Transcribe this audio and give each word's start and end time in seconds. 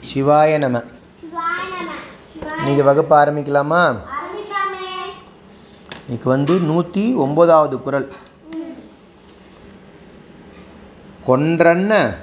சிவாய 0.00 0.58
நம. 0.58 0.82
இன்னைக்கு 2.58 2.84
வகுப்பு 2.84 3.16
ஆரம்பிக்கலாமா? 3.16 3.96
இன்னைக்கு 6.02 6.28
வந்து 6.30 6.58
நூற்றி 6.58 7.14
ஒன்பதாவது 7.14 7.82
குரல். 7.82 8.12
கொன்றன்ன. 11.26 12.14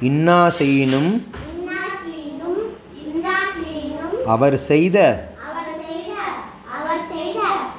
இன்னா 0.00 0.48
செய்யினும். 0.48 1.32
அவர் 4.26 4.56
செய்த. 4.56 5.32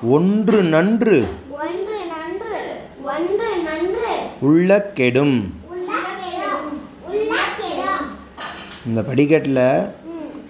ஒன்று 0.02 0.64
நன்று. 0.64 1.28
உள்ள 4.42 4.82
கெடும் 4.82 5.54
உள்ள 7.08 7.34
கெடும் 7.60 8.08
இந்த 8.86 9.04
படிக்கட்டில் 9.04 9.92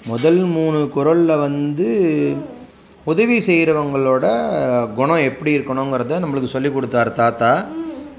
முதல் 0.08 0.38
மூணு 0.38 0.90
குரலில் 0.90 1.38
வந்து 1.38 1.88
உதவி 3.04 3.40
செய்கிறவங்களோட 3.40 4.26
குணம் 4.96 5.18
எப்படி 5.18 5.58
இருக்கணுங்கிறத 5.58 6.20
நம்மளுக்கு 6.20 6.44
சொல்லி 6.44 6.70
கொடுத்தாரு 6.70 7.14
தாத்தா. 7.14 7.66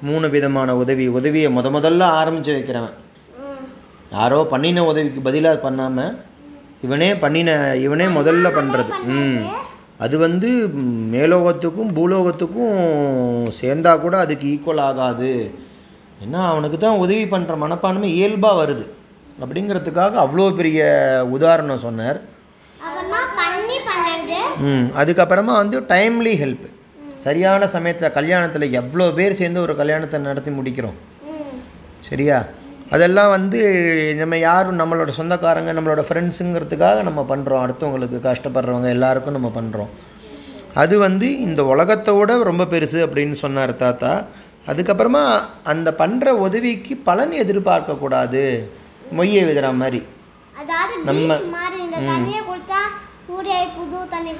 மூணு 0.03 0.31
விதமான 0.31 0.77
உதவி. 0.77 1.09
உதவியை 1.09 1.53
முத 1.53 1.71
முதல்ல 1.71 2.01
ஆரம்பித்து 2.01 2.53
வைக்கிறவன். 2.53 2.97
யாரோ 4.13 4.45
பண்ணின 4.45 4.85
உதவிக்கு 4.85 5.21
பதிலாக 5.21 5.57
பண்ணாமல் 5.57 6.17
இவனே 6.83 7.17
பண்ணின 7.17 7.77
இவனே 7.77 8.07
முதல்ல 8.07 8.49
பண்ணுறது 8.55 8.93
ம். 9.07 9.43
அது 9.99 10.19
வந்து 10.19 10.49
மேலோகத்துக்கும் 11.13 11.93
பூலோகத்துக்கும் 11.95 12.79
சேர்ந்தா 13.61 14.01
கூட 14.01 14.19
அதுக்கு 14.19 14.47
ஈக்குவல் 14.47 14.81
ஆகாது. 14.81 15.33
ஏன்னா 16.25 16.47
அவனுக்கு 16.47 16.79
தான் 16.79 16.97
உதவி 16.97 17.25
பண்ணுற 17.25 17.57
மனப்பான்மை 17.57 18.17
இயல்பாக 18.17 18.65
வருது. 18.65 18.85
அப்படிங்கிறதுக்காக 19.41 20.15
அவ்வளோ 20.25 20.47
பெரிய 20.61 20.81
உதாரணம் 21.37 21.85
சொன்னார். 21.87 22.21
ம் 24.71 24.87
அதுக்கப்புறமா 25.01 25.55
வந்து 25.63 25.81
டைம்லி 25.95 26.33
ஹெல்ப் 26.43 26.67
சரியான 27.25 27.69
சமயத்தில் 27.75 28.15
கல்யாணத்தில் 28.19 28.75
எவ்வளோ 28.81 29.07
பேர் 29.19 29.39
சேர்ந்து 29.41 29.61
ஒரு 29.67 29.77
கல்யாணத்தை 29.77 30.21
நடத்தி 30.21 30.51
முடிக்கிறோம். 30.51 30.99
சரியா? 32.09 32.39
அதெல்லாம் 32.95 33.31
வந்து 33.37 33.59
நம்ம 34.21 34.39
யாரும் 34.39 34.79
நம்மளோட 34.81 35.09
சொந்தக்காரங்க 35.09 35.73
நம்மளோட 35.73 36.03
ஃப்ரெண்ட்ஸுங்கிறதுக்காக 36.07 37.03
நம்ம 37.09 37.21
பண்ணுறோம் 37.33 37.63
அடுத்தவங்களுக்கு 37.65 38.19
கஷ்டப்படுறவங்க 38.29 38.89
எல்லாருக்கும் 38.97 39.37
நம்ம 39.39 39.51
பண்ணுறோம் 39.59 39.91
அது 40.83 40.99
வந்து 40.99 41.29
இந்த 41.39 41.65
உலகத்தை 41.65 42.15
விட 42.15 42.37
ரொம்ப 42.51 42.65
பெருசு 42.65 42.99
அப்படின்னு 43.07 43.37
சொன்னார் 43.45 43.73
தாத்தா. 43.77 44.13
அதுக்கப்புறமா 44.69 45.23
அந்த 45.63 45.95
பண்ணுற 45.99 46.29
உதவிக்கு 46.47 46.97
பலன் 47.09 47.33
எதிர்பார்க்கக்கூடாது. 47.33 48.45
மொய்யை 49.11 49.45
விதுற 49.45 49.75
மாதிரி. 49.75 50.03
நம்ம- 51.05 51.37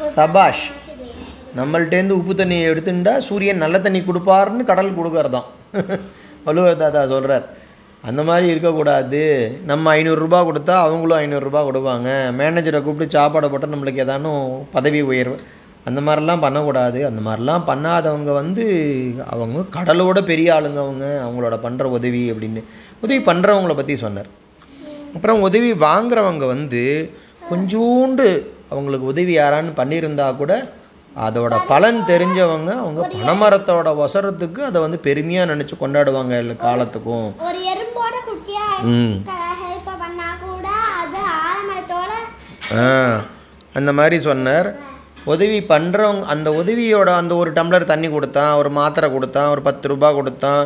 சபாஷ் 0.09 0.71
சரி. 0.87 1.09
நம்மள்ட்டேருந்து 1.57 2.11
உப்பு 2.11 2.33
தண்ணியை 2.33 2.69
எடுத்துட்டா 2.69 3.19
சூரியன் 3.19 3.57
நல்ல 3.57 3.81
தண்ணி 3.81 4.01
கொடுப்பாருன்னு 4.01 4.65
கடல் 4.65 4.97
கொடுக்கறதாம். 4.97 5.45
வள்ளுவர் 6.45 6.77
தாத்தா 6.77 7.07
சொல்கிறார் 7.07 7.49
அந்த 8.03 8.23
மாதிரி 8.23 8.49
இருக்கக்கூடாது. 8.49 9.59
நம்ம 9.65 9.97
ஐநூறுரூபா 9.97 10.45
கொடுத்தா 10.45 10.71
அவங்களும் 10.71 11.33
ஐநூறுரூபா 11.33 11.57
கொடுப்பாங்க. 11.57 12.33
மேனேஜரை 12.39 12.83
கூப்பிட்டு 12.83 13.19
சாப்பாடை 13.19 13.51
போட்டால் 13.51 13.71
நம்மளுக்கு 13.71 14.05
ஏதானும் 14.07 14.65
பதவி 14.71 15.01
உயர்வு. 15.01 15.37
அந்த 15.85 16.01
மாதிரிலாம் 16.01 16.41
பண்ணக்கூடாது. 16.41 17.07
அந்த 17.07 17.31
மாதிரிலாம் 17.31 17.63
பண்ணாதவங்க 17.67 18.35
வந்து 18.35 18.65
அவங்க 19.27 19.65
கடலோட 19.73 20.23
பெரிய 20.23 20.53
ஆளுங்க 20.53 20.77
அவங்க 20.77 21.27
அவங்களோட 21.27 21.67
பண்ணுற 21.67 21.83
உதவி 21.83 22.31
அப்படின்னு. 22.31 22.65
உதவி 23.01 23.25
பண்ணுறவங்கள 23.25 23.77
பற்றி 23.77 23.97
சொன்னார். 23.97 24.27
அப்புறம் 25.15 25.41
உதவி 25.49 25.71
வாங்குறவங்க 25.87 26.45
வந்து 26.55 26.83
கொஞ்சோண்டு 27.51 28.27
அவங்களுக்கு 28.73 29.07
உதவி 29.13 29.33
யாரான்னு 29.39 29.73
பண்ணியிருந்தா 29.81 30.27
கூட 30.37 30.53
அதோட 31.17 31.55
பலன் 31.71 31.99
தெரிஞ்சவங்க 32.11 32.71
அவங்க 32.83 33.01
பனைமரத்தோட 33.15 33.89
ஒசரத்துக்கு 34.05 34.61
அதை 34.69 34.79
வந்து 34.85 34.99
பெருமையாக 35.07 35.51
நினச்சி 35.53 35.75
கொண்டாடுவாங்க 35.81 36.35
எல்லா 36.43 36.55
காலத்துக்கும். 36.67 37.27
ஆ 42.83 42.87
அந்த 43.79 43.91
மாதிரி 43.99 44.17
சொன்னார். 44.29 44.69
உதவி 45.33 45.59
பண்ணுறவங்க 45.73 46.25
அந்த 46.35 46.49
உதவியோட 46.61 47.09
அந்த 47.21 47.33
ஒரு 47.41 47.51
டம்ளர் 47.59 47.91
தண்ணி 47.93 48.09
கொடுத்தான் 48.11 48.53
ஒரு 48.61 48.71
மாத்திரை 48.79 49.09
கொடுத்தான் 49.13 49.51
ஒரு 49.55 49.63
பத்து 49.69 49.89
ரூபாய் 49.93 50.17
கொடுத்தான். 50.19 50.63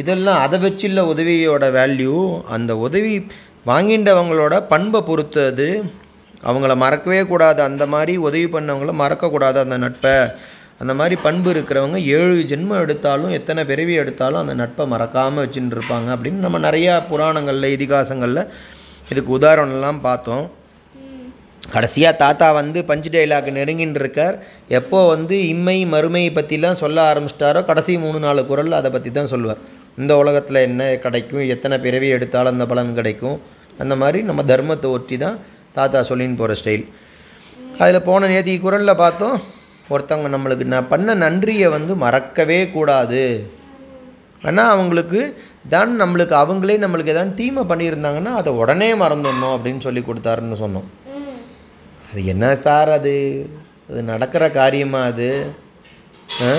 இதெல்லாம் 0.00 0.40
அதை 0.44 0.58
வச்சுள்ள 0.64 1.00
உதவியோட 1.12 1.64
வேல்யூ 1.78 2.16
அந்த 2.56 2.72
உதவி 2.86 3.14
வாங்கின்றவங்களோட 3.66 4.54
பண்பை 4.72 5.00
பொறுத்தது. 5.08 5.68
அவங்கள 6.50 6.74
மறக்கவே 6.82 7.22
கூடாது. 7.32 7.60
அந்த 7.62 7.84
மாதிரி 7.94 8.12
உதவி 8.28 8.46
பண்ணவங்கள 8.54 8.92
மறக்கக்கூடாது. 9.02 9.58
அந்த 9.64 9.76
நட்பை. 9.84 10.14
அந்த 10.82 10.92
மாதிரி 10.98 11.16
பண்பு 11.24 11.48
இருக்கிறவங்க 11.52 11.98
ஏழு 12.18 12.36
ஜென்மம் 12.50 12.82
எடுத்தாலும் 12.84 13.34
எத்தனை 13.38 13.62
பிறவி 13.70 13.94
எடுத்தாலும் 14.02 14.40
அந்த 14.42 14.54
நட்பை 14.60 14.84
மறக்காமல் 14.92 15.42
வச்சுட்டு 15.44 15.76
இருப்பாங்க 15.76 16.08
அப்படின்னு 16.14 16.44
நம்ம 16.46 16.60
நிறையா 16.66 16.94
புராணங்களில் 17.10 17.74
இதிகாசங்களில் 17.76 18.48
இதுக்கு 19.12 19.30
உதாரணம்லாம் 19.38 20.00
பார்த்தோம். 20.06 20.46
கடைசியாக 21.74 22.20
தாத்தா 22.22 22.46
வந்து 22.60 22.78
பஞ்சு 22.90 23.10
டைலாக் 23.14 23.48
நெருங்கின்னு 23.56 24.00
இருக்கார் 24.02 24.36
எப்போ 24.78 24.98
வந்து 25.08 25.36
இம்மை 25.48 25.76
மறுமை 25.94 26.22
பற்றிலாம் 26.38 26.80
சொல்ல 26.82 26.98
ஆரம்பிச்சிட்டாரோ 27.10 27.60
கடைசி 27.68 27.98
மூணு 28.04 28.18
நாலு 28.18 28.42
குரல் 28.46 28.78
அதை 28.78 28.90
பற்றி 28.90 29.10
தான் 29.10 29.30
சொல்லுவார். 29.34 29.60
இந்த 30.00 30.12
உலகத்தில் 30.16 30.66
என்ன 30.68 30.82
கிடைக்கும் 31.04 31.46
எத்தனை 31.54 31.78
பிறவி 31.78 32.08
எடுத்தாலும் 32.16 32.52
அந்த 32.52 32.66
பலன் 32.66 32.98
கிடைக்கும். 32.98 33.38
அந்த 33.78 33.94
மாதிரி 33.96 34.18
நம்ம 34.22 34.42
தர்மத்தை 34.42 34.88
ஒட்டி 34.96 35.16
தான் 35.18 35.38
தாத்தா 35.72 36.00
சொல்லின்னு 36.10 36.40
போகிற 36.40 36.54
ஸ்டைல் 36.60 36.84
அதில் 37.78 38.06
போன 38.08 38.28
நேத்தி 38.28 38.54
குரலில் 38.60 39.00
பார்த்தோம் 39.04 39.36
ஒருத்தவங்க 39.88 40.28
நம்மளுக்கு 40.34 40.64
நான் 40.64 40.88
பண்ண 40.88 41.14
நன்றியை 41.14 41.68
வந்து 41.68 41.92
மறக்கவே 42.04 42.58
கூடாது. 42.70 43.22
ஆனால் 44.42 44.70
அவங்களுக்கு 44.74 45.20
தான் 45.68 45.90
நம்மளுக்கு 46.02 46.34
அவங்களே 46.42 46.76
நம்மளுக்கு 46.84 47.14
எதாவது 47.14 47.34
தீமை 47.34 47.62
பண்ணியிருந்தாங்கன்னா 47.62 48.32
அதை 48.40 48.52
உடனே 48.52 48.90
மறந்துடணும் 48.94 49.54
அப்படின்னு 49.54 49.80
சொல்லி 49.80 50.02
கொடுத்தாருன்னு 50.06 50.58
சொன்னோம். 50.64 50.88
அது 52.10 52.20
என்ன 52.24 52.54
சார் 52.56 52.90
அது? 52.90 53.16
அது 53.90 54.02
நடக்கிற 54.02 54.44
காரியமாக 54.50 55.10
அது? 55.12 55.28
ஆ? 56.42 56.52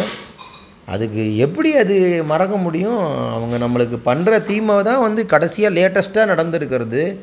அதுக்கு 0.88 1.38
எப்படி 1.38 1.76
அது 1.76 2.24
மறக்க 2.24 2.56
முடியும்? 2.58 3.02
அவங்க 3.34 3.56
நம்மளுக்கு 3.66 3.98
பண்ணுற 4.06 4.46
தீமை 4.46 4.84
தான் 4.84 5.02
வந்து 5.02 5.26
கடைசியாக 5.26 5.76
லேட்டஸ்ட்டாக 5.78 6.32
நடந்திருக்கிறது. 6.32 7.18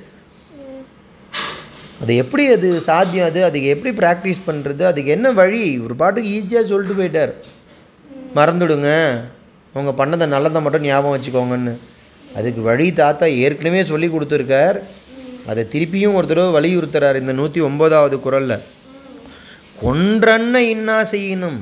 அது 2.02 2.16
எப்படி 2.16 2.46
அது 2.52 2.80
சாத்தியம்? 2.80 3.26
அது 3.26 3.44
அதுக்கு 3.44 3.68
எப்படி 3.68 3.96
ப்ராக்டிஸ் 3.96 4.46
பண்ணுறது 4.46 4.82
அதுக்கு 4.82 5.10
என்ன 5.10 5.30
வழி? 5.30 5.78
ஒரு 5.80 5.94
பாட்டுக்கு 5.94 6.30
ஈஸியாக 6.30 6.66
சொல்லிட்டு 6.66 6.98
போயிட்டார். 7.00 7.32
மறந்துடுங்க. 8.34 8.90
அவங்க 9.74 10.06
பண்ணதை 10.06 10.26
நல்லதை 10.28 10.62
மட்டும் 10.62 10.82
ஞாபகம் 10.82 11.20
வச்சுக்கோங்கன்னு. 11.20 11.74
அதுக்கு 12.36 12.62
வழி 12.62 12.92
தாத்தா 12.92 13.26
ஏற்கனவே 13.26 13.84
சொல்லி 13.84 14.08
கொடுத்துருக்கார். 14.08 14.78
அதை 15.46 15.66
திருப்பியும் 15.72 16.14
ஒரு 16.14 16.26
தடவை 16.26 16.50
வலியுறுத்துறார் 16.58 17.16
இந்த 17.16 17.32
நூற்றி 17.32 17.60
ஒம்போதாவது 17.60 18.20
குரலில். 18.20 18.64
கொன்றன்ன 19.82 20.54
இன்னா 20.54 21.02
செய்யணும் 21.10 21.60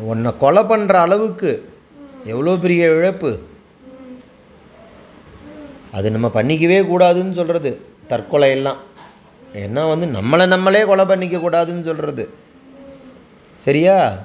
உன்னை 0.00 0.32
கொலை 0.38 0.62
பண்ணுற 0.62 0.92
அளவுக்கு 0.92 1.68
எவ்வளோ 2.24 2.56
பெரிய 2.56 2.86
இழப்பு? 2.86 3.38
அது 5.92 6.10
நம்ம 6.10 6.30
பண்ணிக்கவே 6.34 6.84
கூடாதுன்னு 6.84 7.32
சொல்கிறது 7.32 7.80
தற்கொலை 8.08 8.50
எல்லாம். 8.50 8.76
ஏன்னா 9.54 9.88
வந்து 9.88 10.06
நம்மளை 10.06 10.46
நம்மளே 10.46 10.84
கொலை 10.84 11.04
பண்ணிக்க 11.04 11.36
கூடாதுன்னு 11.36 11.82
சொல்கிறது 11.82 12.28
சரியா? 13.56 14.18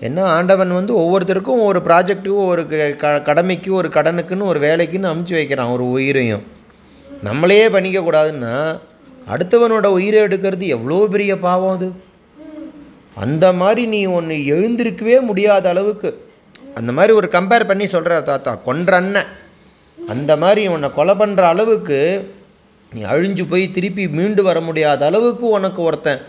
என்ன 0.00 0.24
ஆண்டவன் 0.24 0.72
வந்து 0.72 0.98
ஒவ்வொருத்தருக்கும் 0.98 1.62
ஒரு 1.62 1.80
ப்ராஜெக்ட்டுக்கும் 1.80 2.46
ஒரு 2.46 2.66
க- 2.66 2.90
க 2.90 3.20
கடமைக்கு 3.20 3.74
ஒரு 3.74 3.88
கடனுக்குன்னு 3.88 4.44
ஒரு 4.44 4.60
வேலைக்குன்னு 4.60 5.14
அமுச்சு 5.14 5.32
வைக்கிறான் 5.32 5.68
ஒரு 5.68 5.90
உயிரையும். 5.90 6.42
நம்மளையே 7.24 7.68
பண்ணிக்கக்கூடாதுன்னா 7.68 8.78
அடுத்தவனோட 9.28 9.86
உயிரை 9.86 10.22
எடுக்கிறது 10.22 10.66
எவ்வளோ 10.66 11.06
பெரிய 11.10 11.38
பாவம் 11.38 11.76
அது? 11.76 11.92
அந்த 13.14 13.52
மாதிரி 13.52 13.86
நீ 13.86 14.04
ஒன்று 14.04 14.34
எழுந்திருக்கவே 14.34 15.20
முடியாத 15.20 15.68
அளவுக்கு. 15.68 16.10
அந்த 16.74 16.92
மாதிரி 16.92 17.12
ஒரு 17.12 17.28
கம்பேர் 17.32 17.66
பண்ணி 17.66 17.86
சொல்கிறார் 17.86 18.22
தாத்தா 18.22 18.54
கொன்ற 18.54 18.96
அண்ணன். 18.96 19.26
அந்த 20.08 20.36
மாதிரி 20.36 20.66
உன்னை 20.66 20.88
கொலை 20.94 21.14
பண்ணுற 21.14 21.40
அளவுக்கு 21.40 21.98
நீ 22.92 23.02
அழிஞ்சு 23.02 23.44
போய் 23.48 23.70
திருப்பி 23.70 24.08
மீண்டு 24.08 24.42
வர 24.42 24.60
முடியாத 24.60 25.06
அளவுக்கு 25.06 25.48
உனக்கு 25.48 25.82
ஒருத்தன் 25.82 26.22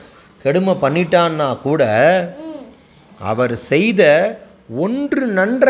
கெடுமை 0.43 0.73
பண்ணிட்டான்னா 0.81 1.61
கூட 1.61 1.83
அவர் 3.19 3.55
செய்த 3.55 4.01
ஒன்று 4.75 5.27
நன்ற 5.27 5.67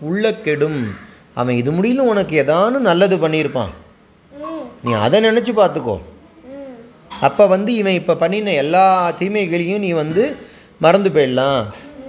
உள்ள 0.00 0.34
கெடும். 0.34 0.80
அவன் 1.34 1.56
இது 1.56 1.72
முடியல 1.72 1.98
உனக்கு 1.98 2.42
ஏதானு 2.42 2.78
நல்லது 2.90 3.16
பண்ணியிருப்பான். 3.16 3.72
நீ 4.84 4.92
அதை 4.92 5.20
நினச்சி 5.24 5.52
பார்த்துக்கோ. 5.60 6.00
அப்போ 7.26 7.44
வந்து 7.54 7.70
இவன் 7.80 7.98
இப்போ 8.00 8.14
பண்ணின 8.22 8.54
எல்லா 8.62 8.84
தீமைகளையும் 9.20 9.84
நீ 9.84 9.90
வந்து 10.02 10.24
மறந்து 10.84 11.10
போயிடலாம் 11.16 11.60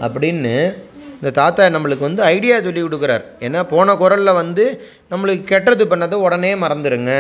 அப்படின்னு 0.06 0.54
இந்த 1.20 1.30
தாத்தா 1.40 1.68
நம்மளுக்கு 1.76 2.08
வந்து 2.08 2.22
ஐடியா 2.34 2.56
சொல்லி 2.66 2.82
கொடுக்குறார். 2.82 3.24
ஏன்னா 3.46 3.60
போன 3.74 3.96
குரலில் 4.02 4.40
வந்து 4.42 4.66
நம்மளுக்கு 5.12 5.46
கெட்டது 5.52 5.86
பண்ணதை 5.92 6.18
உடனே 6.26 6.52
மறந்துடுங்க 6.64 7.14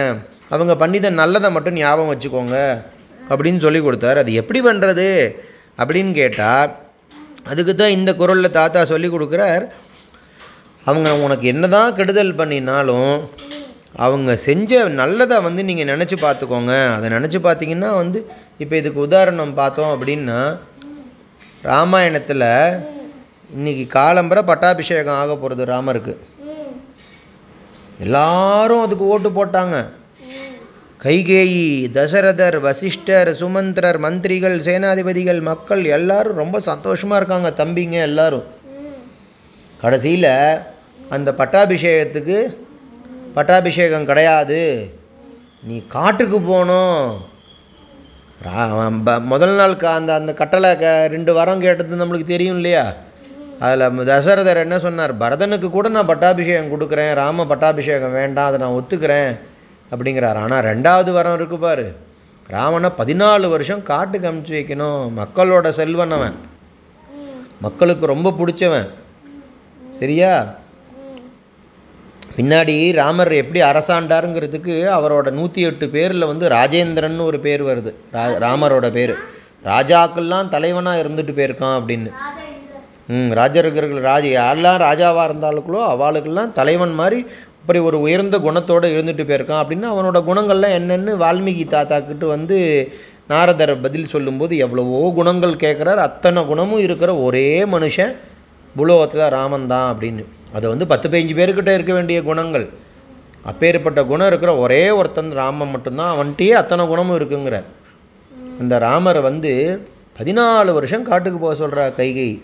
அவங்க 0.56 0.74
பண்ணித 0.81 1.10
நல்லதை 1.22 1.50
மட்டும் 1.56 1.80
ஞாபகம் 1.80 2.12
வச்சுக்கோங்க 2.12 2.57
அப்படின்னு 3.30 3.60
சொல்லி 3.66 3.80
கொடுத்தார். 3.86 4.22
அது 4.24 4.31
எப்படி 4.42 4.60
பண்ணுறது 4.68 5.07
அப்படின்னு 5.81 6.13
கேட்டால் 6.22 6.69
அதுக்கு 7.51 7.74
தான் 7.74 7.95
இந்த 7.98 8.12
குரலில் 8.22 8.57
தாத்தா 8.60 8.80
சொல்லி 8.94 9.10
கொடுக்குறார். 9.16 9.66
அவங்க 10.83 11.10
உனக்கு 11.25 11.45
என்னதான் 11.54 11.95
கெடுதல் 11.98 12.38
பண்ணினாலும் 12.40 13.13
அவங்க 14.05 14.31
செஞ்ச 14.47 14.71
நல்லதை 15.01 15.38
வந்து 15.45 15.61
நீங்கள் 15.67 15.89
நினச்சி 15.91 16.15
பார்த்துக்கோங்க. 16.23 16.73
அதை 16.95 17.07
நினச்சி 17.17 17.39
பார்த்தீங்கன்னா 17.45 17.89
வந்து 18.01 18.19
இப்போ 18.63 18.75
இதுக்கு 18.81 18.99
உதாரணம் 19.07 19.53
பார்த்தோம் 19.59 19.94
அப்படின்னா 19.94 20.39
ராமாயணத்தில் 21.69 22.45
இன்றைக்கி 23.57 23.83
காலம்பரை 23.95 24.41
பட்டாபிஷேகம் 24.49 25.19
ஆக 25.21 25.35
போகிறது 25.35 25.65
ராமருக்கு. 25.71 26.13
எல்லாரும் 28.05 28.83
அதுக்கு 28.85 29.05
ஓட்டு 29.13 29.29
போட்டாங்க. 29.38 29.77
கைகேயி 31.03 31.65
தசரதர் 31.97 32.57
வசிஷ்டர் 32.67 33.29
சுமந்திரர் 33.41 33.99
மந்திரிகள் 34.05 34.57
சேனாதிபதிகள் 34.67 35.41
மக்கள் 35.49 35.83
எல்லாரும் 35.97 36.39
ரொம்ப 36.44 36.59
சந்தோஷமாக 36.69 37.19
இருக்காங்க 37.21 37.49
தம்பிங்க 37.61 37.97
எல்லாரும். 38.09 38.47
கடைசியில் 39.83 40.31
அந்த 41.15 41.29
பட்டாபிஷேகத்துக்கு 41.41 42.38
பட்டாபிஷேகம் 43.38 44.06
கிடையாது. 44.06 44.94
நீ 45.63 45.84
காட்டுக்கு 45.88 46.42
போகணும். 46.42 47.18
ரா- 48.44 49.24
முதல் 49.24 49.56
நாள் 49.56 49.78
அந்த 49.78 50.13
அந்த 50.13 50.34
கட்டளை 50.34 50.78
க 50.78 51.07
ரெண்டு 51.07 51.34
வாரம் 51.34 51.60
கேட்டது 51.60 52.06
நம்மளுக்கு 52.06 52.24
தெரியும் 52.24 52.56
இல்லையா? 52.56 52.94
அதில் 53.60 53.89
தசரதர் 53.89 54.56
என்ன 54.56 54.80
சொன்னார்? 54.80 55.18
பரதனுக்கு 55.18 55.69
கூட 55.69 55.89
நான் 55.89 56.06
பட்டாபிஷேகம் 56.06 56.81
கொடுக்குறேன். 56.81 57.13
ராம 57.13 57.45
பட்டாபிஷேகம் 57.45 58.12
வேண்டாம் 58.12 58.54
அதை 58.54 58.60
நான் 58.60 58.69
ஒத்துக்கிறேன் 58.69 59.40
அப்படிங்கிறார். 59.92 60.33
ஆனால் 60.33 60.63
ரெண்டாவது 60.63 61.12
வரம் 61.12 61.33
இருக்கு 61.33 61.57
பாரு. 61.57 61.95
ராமனை 62.48 62.90
பதினாலு 62.98 63.50
வருஷம் 63.50 63.83
காட்டுக்கு 63.83 64.31
அமுச்சு 64.31 64.50
வைக்கணும். 64.50 65.12
மக்களோட 65.18 65.69
செல்வன் 65.69 66.12
அவன். 66.12 66.36
மக்களுக்கு 67.62 68.06
ரொம்ப 68.06 68.31
பிடிச்சவன். 68.31 68.90
சரியா? 69.90 70.54
பின்னாடி 72.38 72.75
ராமர் 72.98 73.31
எப்படி 73.42 73.60
அரசாண்டாருங்கிறதுக்கு 73.68 74.74
அவரோட 74.95 75.28
நூற்றி 75.38 75.62
எட்டு 75.68 75.86
பேரில் 75.95 76.30
வந்து 76.31 76.45
ராஜேந்திரன் 76.56 77.18
ஒரு 77.30 77.38
பேர் 77.45 77.63
வருது. 77.69 77.92
ரா 78.16 78.24
ராமரோட 78.44 78.88
பேர். 78.98 79.13
ராஜாக்கள்லாம் 79.69 80.51
தலைவனாக 80.56 81.01
இருந்துட்டு 81.04 81.34
போயிருக்கான் 81.38 81.78
அப்படின்னு. 81.80 82.12
ம் 83.16 83.31
ராஜர்கள் 83.39 83.92
ராஜ 84.10 84.24
யாரெல்லாம் 84.38 84.80
ராஜாவாக 84.88 85.28
இருந்தாலுக்குள்ளோ 85.30 85.81
அவளுக்கெல்லாம் 85.94 86.54
தலைவன் 86.60 86.95
மாதிரி 87.01 87.19
அப்படி 87.62 87.80
ஒரு 87.89 87.98
உயர்ந்த 88.06 88.36
குணத்தோடு 88.45 88.88
இருந்துட்டு 88.95 89.24
போயிருக்கான் 89.30 89.62
அப்படின்னு 89.62 89.88
அவனோட 89.94 90.18
குணங்கள்லாம் 90.30 90.78
என்னென்னு 90.80 91.13
வால்மீகி 91.24 91.66
தாத்தாக்கிட்ட 91.75 92.25
வந்து 92.36 92.57
நாரதர் 93.31 93.75
பதில் 93.86 94.12
சொல்லும்போது 94.13 94.54
எவ்வளவோ 94.66 95.00
குணங்கள் 95.19 95.62
கேட்குறார். 95.66 96.06
அத்தனை 96.07 96.42
குணமும் 96.51 96.86
இருக்கிற 96.88 97.12
ஒரே 97.28 97.50
மனுஷன் 97.75 98.13
புலோகத்தில் 98.75 99.31
ராமன் 99.40 99.72
தான் 99.74 99.88
அப்படின்னு. 99.94 100.25
அது 100.53 100.65
வந்து 100.69 100.88
பத்து 100.88 101.09
பதினஞ்சு 101.09 101.38
பேர்கிட்ட 101.39 101.73
இருக்க 101.73 101.94
வேண்டிய 101.94 102.23
குணங்கள். 102.23 102.67
அப்பேற்பட்ட 103.49 104.03
குணம் 104.03 104.27
இருக்கிற 104.27 104.57
ஒரே 104.57 104.89
ஒருத்தன் 104.89 105.31
ராமன் 105.31 105.69
மட்டும்தான் 105.69 106.13
அவன்கிட்டயே 106.15 106.53
அத்தனை 106.61 106.88
குணமும் 106.88 107.17
இருக்குங்கிறார். 107.19 107.67
அந்த 108.61 108.77
ராமரை 108.77 109.21
வந்து 109.21 109.51
பதினாலு 110.19 110.73
வருஷம் 110.73 111.03
காட்டுக்கு 111.03 111.39
போக 111.39 111.53
சொல்கிறா 111.61 111.83
கைகை 111.99 112.41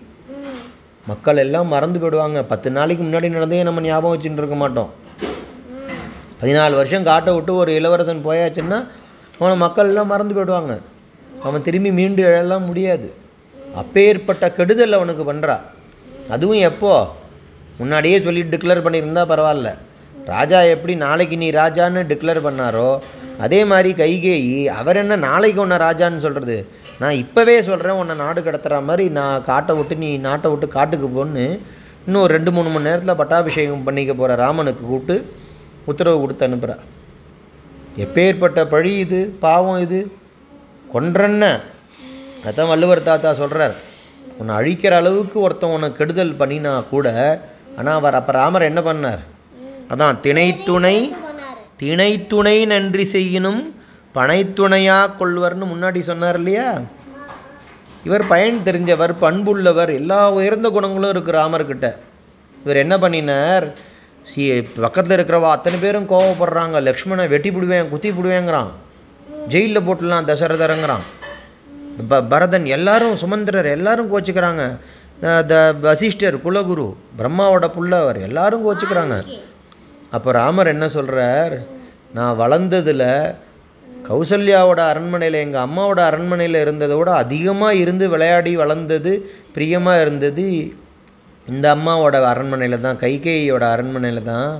மக்கள் 1.08 1.38
எல்லாம் 1.38 1.68
மறந்து 1.68 2.00
போயிடுவாங்க. 2.00 2.42
பத்து 2.52 2.72
நாளைக்கு 2.72 3.04
முன்னாடி 3.04 3.30
நடந்தே 3.30 3.64
நம்ம 3.64 3.82
ஞாபகம் 3.82 4.14
வச்சுட்டு 4.14 4.42
இருக்க 4.44 4.56
மாட்டோம். 4.56 4.92
பதினாலு 6.42 6.76
வருஷம் 6.76 7.04
காட்டை 7.04 7.34
விட்டு 7.34 7.56
ஒரு 7.56 7.72
இளவரசன் 7.76 8.26
போயாச்சுன்னா 8.26 8.80
அவனை 9.40 9.58
மக்கள் 9.58 9.88
எல்லாம் 9.88 10.12
மறந்து 10.14 10.36
போயிடுவாங்க. 10.36 10.74
அவன் 11.48 11.64
திரும்பி 11.64 11.92
மீண்டு 11.92 12.24
எழலாம் 12.24 12.68
முடியாது. 12.70 13.14
அப்பேற்பட்ட 13.82 14.52
கெடுதல் 14.52 14.98
அவனுக்கு 15.00 15.34
பண்ணுறா 15.34 15.58
அதுவும் 16.30 16.64
எப்போது 16.70 17.22
முன்னாடியே 17.80 18.18
சொல்லி 18.22 18.42
டிக்ளேர் 18.54 18.86
பண்ணியிருந்தால் 18.86 19.32
பரவாயில்ல. 19.32 19.70
ராஜா 20.28 20.60
எப்படி 20.74 20.94
நாளைக்கு 20.98 21.36
நீ 21.38 21.48
ராஜான்னு 21.52 22.02
டிக்ளேர் 22.08 22.46
பண்ணாரோ 22.46 22.90
அதே 23.40 23.60
மாதிரி 23.66 23.92
கைகேயி 23.94 24.68
அவர் 24.72 24.96
என்ன 24.96 25.16
நாளைக்கு 25.24 25.62
உன்னை 25.62 25.78
ராஜான்னு 25.78 26.20
சொல்கிறது 26.20 26.58
நான் 27.00 27.20
இப்போவே 27.24 27.62
சொல்கிறேன் 27.62 28.00
உன்னை 28.02 28.16
நாடு 28.16 28.42
கடத்துகிற 28.42 28.82
மாதிரி 28.82 29.10
நான் 29.10 29.44
காட்டை 29.44 29.74
விட்டு 29.76 29.96
நீ 29.96 30.18
நாட்டை 30.18 30.50
விட்டு 30.52 30.68
காட்டுக்கு 30.68 31.08
போன்னு 31.10 31.46
இன்னும் 32.06 32.22
ஒரு 32.22 32.34
ரெண்டு 32.34 32.52
மூணு 32.52 32.70
மணி 32.70 32.84
நேரத்தில் 32.84 33.16
பட்டாபிஷேகம் 33.16 33.84
பண்ணிக்க 33.84 34.14
போகிற 34.14 34.36
ராமனுக்கு 34.36 34.84
கூப்பிட்டு 34.86 35.16
உத்தரவு 35.88 36.22
கொடுத்து 36.22 36.48
அனுப்புகிறா 36.48 36.76
எப்பேற்பட்ட 37.98 38.66
பழி 38.66 38.98
இது 38.98 39.20
பாவம் 39.40 39.80
இது? 39.80 40.00
கொன்றன்ன? 40.86 41.46
அதான் 42.46 42.68
வள்ளுவர் 42.68 43.02
தாத்தா 43.04 43.34
சொல்கிறார் 43.34 43.76
உன்னை 44.38 44.54
அழிக்கிற 44.56 44.94
அளவுக்கு 44.96 45.38
ஒருத்தன் 45.40 45.70
உனக்கு 45.70 45.98
கெடுதல் 45.98 46.40
பண்ணினா 46.40 46.84
கூட 46.90 47.08
ஆனால் 47.78 47.98
அவர் 48.00 48.18
அப்போ 48.20 48.32
ராமர் 48.40 48.70
என்ன 48.72 48.82
பண்ணார்? 48.90 49.22
அதான் 49.92 50.20
திணைத்துணை 50.26 50.98
திணைத்துணை 51.82 52.58
நன்றி 52.74 53.06
செய்யணும் 53.16 53.62
பனைத்துணையாக 54.18 55.16
கொள்வர்னு 55.20 55.66
முன்னாடி 55.72 56.00
சொன்னார் 56.10 56.38
இல்லையா? 56.42 56.68
இவர் 58.08 58.24
பயன் 58.32 58.60
தெரிஞ்சவர் 58.68 59.14
பண்புள்ளவர் 59.24 59.92
எல்லா 60.00 60.20
உயர்ந்த 60.38 60.68
குணங்களும் 60.76 61.12
இருக்குது 61.14 61.38
ராமர்கிட்ட. 61.40 61.88
இவர் 62.64 62.82
என்ன 62.84 62.96
பண்ணினார்? 63.04 63.66
சி 64.30 64.42
பக்கத்தில் 64.84 65.16
இருக்கிறவா 65.18 65.50
அத்தனை 65.56 65.78
பேரும் 65.80 66.10
கோவப்படுறாங்க. 66.14 66.78
லக்ஷ்மணை 66.88 67.26
வெட்டி 67.34 67.50
பிடுவேன் 67.50 67.90
குத்தி 67.94 68.10
பிடுவேங்கிறான். 68.18 68.72
ஜெயிலில் 69.54 69.86
போட்டுடலாம் 69.88 70.30
தசரதரங்கிறான். 70.30 71.06
ப 72.10 72.22
பரதன் 72.32 72.68
எல்லாரும் 72.78 73.16
சுமந்திரர் 73.24 73.70
எல்லாரும் 73.78 74.12
கோச்சிக்கிறாங்க. 74.12 74.64
த 75.50 75.56
வசிஷ்டர் 75.86 76.38
குலகுரு 76.46 76.88
பிரம்மாவோட 77.20 77.66
புள்ள 77.76 77.92
அவர். 78.04 78.20
எல்லாரும் 78.28 78.64
கோச்சிக்கிறாங்க. 78.66 79.18
அப்போ 80.16 80.30
ராமர் 80.40 80.74
என்ன 80.74 80.86
சொல்கிறார் 80.96 81.56
நான் 82.18 82.40
வளர்ந்ததில் 82.42 83.08
கௌசல்யாவோட 84.08 84.80
அரண்மனையில் 84.92 85.38
எங்கள் 85.44 85.66
அம்மாவோட 85.68 86.00
அரண்மனையில் 86.10 86.58
இருந்ததை 86.64 86.96
விட 87.00 87.12
அதிகமாக 87.24 87.80
இருந்து 87.84 88.06
விளையாடி 88.14 88.52
வளர்ந்தது 88.62 89.12
பிரியமாக 89.56 90.02
இருந்தது 90.06 90.48
இந்த 91.48 91.66
அம்மாவோட 91.76 92.20
அரண்மனையில் 92.32 92.84
தான் 92.86 93.00
கைகேயியோட 93.04 93.64
அரண்மனையில் 93.76 94.28
தான். 94.32 94.52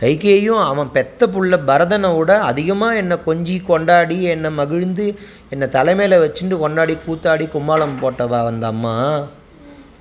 கைகேயும் 0.00 0.62
அவன் 0.70 0.92
பெத்த 0.96 1.26
புள்ள 1.34 1.54
பரதனை 1.68 2.10
விட 2.18 2.32
அதிகமாக 2.50 3.00
என்னை 3.02 3.16
கொஞ்சி 3.26 3.56
கொண்டாடி 3.70 4.18
என்னை 4.34 4.50
மகிழ்ந்து 4.60 5.06
என்னை 5.54 5.68
தலைமையில் 5.76 6.22
வச்சுட்டு 6.24 6.58
கொண்டாடி 6.64 6.96
கூத்தாடி 7.06 7.46
கும்மாளம் 7.54 8.00
போட்டவா 8.02 8.40
அந்த 8.52 8.66
அம்மா. 8.74 8.94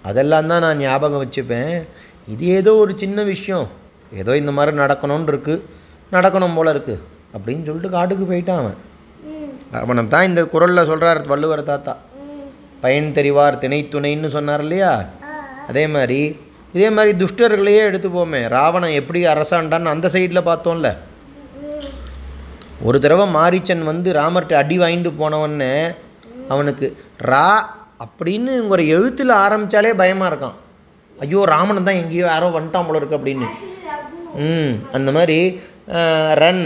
அதெல்லாம் 0.07 0.49
தான் 0.51 0.63
நான் 0.65 0.81
ஞாபகம் 0.85 1.21
வச்சுப்பேன். 1.23 1.73
இது 2.33 2.45
ஏதோ 2.59 2.71
ஒரு 2.83 2.93
சின்ன 3.03 3.23
விஷயம். 3.33 3.67
ஏதோ 4.21 4.31
இந்த 4.41 4.51
மாதிரி 4.57 4.73
நடக்கணும்னு 4.83 5.31
இருக்குது 5.33 5.63
நடக்கணும் 6.15 6.55
போல 6.57 6.73
இருக்குது 6.75 7.01
அப்படின்னு 7.35 7.65
சொல்லிட்டு 7.67 7.95
காட்டுக்கு 7.95 8.25
போயிட்டான் 8.29 8.61
அவன். 8.63 8.77
அவனை 9.81 10.03
தான் 10.13 10.27
இந்த 10.29 10.41
குரலில் 10.53 10.89
சொல்கிறார் 10.91 11.19
வள்ளுவர் 11.31 11.69
தாத்தா. 11.71 11.93
பயன் 12.83 13.09
தெரிவார் 13.17 13.61
திணைத்துணைன்னு 13.63 14.29
சொன்னார் 14.35 14.63
இல்லையா? 14.65 14.91
அதே 15.69 15.83
மாதிரி 15.95 16.19
இதே 16.75 16.87
மாதிரி 16.95 17.11
துஷ்டர்களையே 17.21 17.83
எடுத்துப்போமே. 17.89 18.41
ராவணன் 18.55 18.97
எப்படி 19.01 19.19
அரசாண்டான்னு 19.33 19.93
அந்த 19.93 20.07
சைடில் 20.15 20.47
பார்த்தோம்ல. 20.49 20.89
ஒரு 22.87 22.97
தடவை 23.03 23.25
மாரீச்சன் 23.37 23.83
வந்து 23.91 24.09
ராமர்கிட்ட 24.19 24.55
அடி 24.61 24.75
வாங்கிட்டு 24.79 25.11
போனவொடனே 25.21 25.73
அவனுக்கு 26.53 26.87
ரா 27.31 27.47
அப்படின்னு 28.03 28.53
ஒரு 28.73 28.83
எழுத்தில் 28.95 29.33
ஆரம்பித்தாலே 29.45 29.91
பயமாக 30.01 30.29
இருக்கான். 30.31 30.57
ஐயோ 31.23 31.39
ராமன் 31.53 31.87
தான் 31.87 32.01
எங்கேயோ 32.01 32.25
யாரோ 32.33 32.49
வந்துட்டான் 32.55 32.87
போல 32.87 32.99
இருக்கு 33.01 33.19
அப்படின்னு. 33.19 33.47
ம் 34.45 34.73
அந்த 34.97 35.09
மாதிரி 35.17 35.37
ரன் 36.41 36.63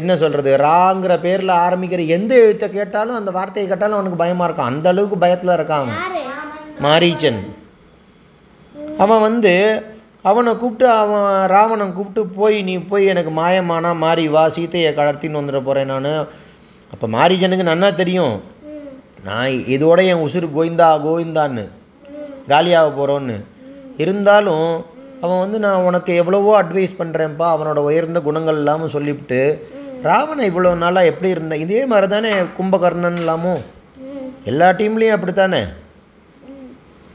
என்ன 0.00 0.12
சொல்கிறது 0.22 0.50
ராங்கிற 0.66 1.12
பேரில் 1.24 1.52
ஆரம்பிக்கிற 1.64 2.02
எந்த 2.16 2.32
எழுத்தை 2.44 2.66
கேட்டாலும் 2.76 3.18
அந்த 3.20 3.30
வார்த்தையை 3.36 3.66
கேட்டாலும் 3.68 3.96
அவனுக்கு 3.98 4.22
பயமாக 4.22 4.48
இருக்கான். 4.48 4.70
அந்த 4.72 4.86
அளவுக்கு 4.92 5.16
பயத்தில் 5.24 5.56
இருக்கான் 5.58 5.90
மாரீச்சன். 6.84 7.40
அவன் 9.04 9.24
வந்து 9.28 9.54
அவனை 10.30 10.52
கூப்பிட்டு 10.62 10.86
அவன் 11.02 11.26
ராவணன் 11.54 11.96
கூப்பிட்டு 11.98 12.22
போய் 12.38 12.56
நீ 12.68 12.74
போய் 12.90 13.10
எனக்கு 13.12 13.32
மாயமானா 13.40 13.90
மாறி 14.04 14.24
வா 14.34 14.44
சீத்தையை 14.56 14.90
கடத்தின்னு 14.98 15.40
வந்துட 15.40 15.60
போகிறேன் 15.68 15.92
நான். 15.92 16.08
அப்போ 16.92 17.06
மாரீச்சனுக்கு 17.16 17.70
நன்னா 17.70 17.88
தெரியும். 18.00 18.34
நான் 19.24 19.50
இதோட 19.74 19.98
என் 20.12 20.24
உசுறு 20.26 20.46
கோவிந்தா 20.56 20.88
கோவிந்தான்னு 21.06 21.64
காலியாக 22.50 22.90
போகிறோன்னு 22.98 23.36
இருந்தாலும் 24.04 24.68
அவன் 25.24 25.42
வந்து 25.42 25.58
நான் 25.64 25.86
உனக்கு 25.88 26.12
எவ்வளவோ 26.14 26.52
அட்வைஸ் 26.60 26.98
பண்ணுறேன்ப்பா 27.00 27.46
அவனோட 27.54 27.78
உயர்ந்த 27.88 28.20
குணங்கள் 28.28 28.60
இல்லாமல் 28.60 28.94
சொல்லிவிட்டு 28.94 29.40
ராவணன் 30.08 30.48
இவ்வளோ 30.50 30.70
நாளாக 30.84 31.10
எப்படி 31.12 31.30
இருந்தேன் 31.34 31.64
இதே 31.64 31.80
மாதிரி 31.86 32.06
தானே 32.06 32.30
கும்பகர்ணன் 32.58 33.18
இல்லாமல் 33.22 33.60
எல்லா 34.50 34.68
டீம்லேயும் 34.78 35.16
அப்படி 35.16 35.32
தானே 35.32 35.62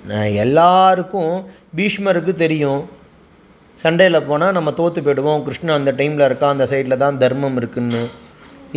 நான் 0.09 0.35
எல்லாருக்கும் 0.43 1.31
பீஷ்மருக்கு 1.77 2.33
தெரியும். 2.43 2.81
சண்டையில் 3.79 4.27
போனால் 4.27 4.55
நம்ம 4.57 4.71
தோற்று 4.79 4.99
போயிடுவோம் 5.01 5.43
கிருஷ்ணன் 5.43 5.77
அந்த 5.77 5.91
டைமில் 5.91 6.25
இருக்கா 6.25 6.47
அந்த 6.53 6.65
சைடில் 6.71 7.01
தான் 7.03 7.17
தர்மம் 7.23 7.57
இருக்குன்னு. 7.61 8.01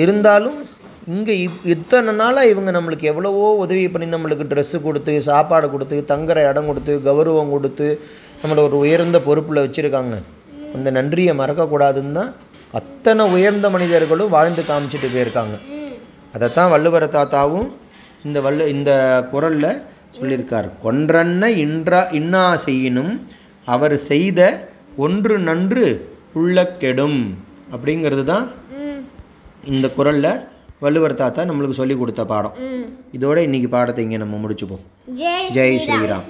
இருந்தாலும் 0.02 0.58
இங்கே 1.12 1.34
இப் 1.44 1.60
இத்தனை 1.72 2.12
நாளாக 2.20 2.50
இவங்க 2.52 2.70
நம்மளுக்கு 2.76 3.06
எவ்வளவோ 3.10 3.44
உதவி 3.64 3.84
பண்ணி 3.92 4.06
நம்மளுக்கு 4.14 4.44
ட்ரெஸ்ஸு 4.50 4.78
கொடுத்து 4.86 5.12
சாப்பாடு 5.28 5.66
கொடுத்து 5.74 5.96
தங்குற 6.10 6.38
இடம் 6.50 6.68
கொடுத்து 6.70 6.94
கௌரவம் 7.06 7.52
கொடுத்து 7.54 7.86
நம்மளை 8.40 8.62
ஒரு 8.68 8.76
உயர்ந்த 8.84 9.18
பொறுப்பில் 9.28 9.62
வச்சுருக்காங்க. 9.64 10.16
அந்த 10.76 10.88
நன்றியை 10.98 11.32
மறக்கக்கூடாதுன்னு 11.40 12.16
தான் 12.18 12.32
அத்தனை 12.80 13.24
உயர்ந்த 13.36 13.66
மனிதர்களும் 13.74 14.34
வாழ்ந்து 14.36 14.62
காமிச்சிட்டு 14.70 15.08
போயிருக்காங்க. 15.14 15.56
அதைத்தான் 16.34 16.72
வள்ளுவர 16.74 17.04
தாத்தாவும் 17.16 17.68
இந்த 18.26 18.38
வல்லு 18.46 18.66
இந்த 18.74 18.90
குரலில் 19.32 19.80
சொல்லியிருக்கார். 20.18 20.68
கொன்றன்ன 20.84 21.50
இன்றா 21.64 22.02
இன்னா 22.18 22.44
செய்யினும் 22.66 23.12
அவர் 23.74 23.96
செய்த 24.10 24.40
ஒன்று 25.06 25.34
நன்று 25.48 25.86
உள்ள 26.40 26.56
கெடும் 26.82 27.18
அப்படிங்கிறது 27.74 28.24
தான் 28.32 28.46
இந்த 29.72 29.86
குரலில் 29.96 30.32
வள்ளுவர் 30.84 31.20
தாத்தா 31.20 31.42
நம்மளுக்கு 31.50 31.80
சொல்லி 31.80 31.94
கொடுத்த 32.00 32.22
பாடம். 32.32 32.56
இதோட 33.16 33.36
இன்னைக்கு 33.46 33.68
பாடத்தை 33.76 34.02
இங்கே 34.06 34.18
நம்ம 34.24 34.36
முடிச்சுப்போம். 34.42 34.84
ஜெய் 35.56 35.78
ஸ்ரீராம். 35.84 36.26